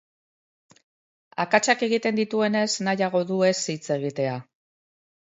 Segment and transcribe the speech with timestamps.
[1.43, 4.33] Akatsak egiten dituenez, nahiago du ez hitz egitea.